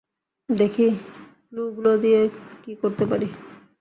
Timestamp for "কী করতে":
2.63-3.03